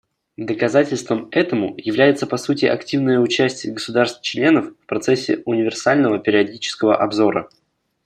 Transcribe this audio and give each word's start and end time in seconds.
Доказательством 0.37 1.27
этому 1.29 1.75
является, 1.77 2.25
по 2.25 2.37
сути, 2.37 2.65
активное 2.65 3.19
участие 3.19 3.71
государств-членов 3.71 4.69
в 4.81 4.85
процессе 4.87 5.43
универсального 5.45 6.17
периодического 6.17 6.95
обзора. 6.97 7.49